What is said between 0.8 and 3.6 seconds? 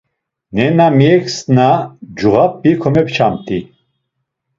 miyeǩesna cuğap̌i komepçamt̆i.